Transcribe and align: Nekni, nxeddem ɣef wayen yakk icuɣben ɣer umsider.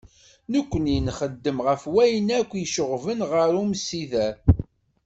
Nekni, 0.51 0.97
nxeddem 1.07 1.57
ɣef 1.67 1.81
wayen 1.93 2.27
yakk 2.37 2.51
icuɣben 2.63 3.19
ɣer 3.31 3.49
umsider. 3.61 4.35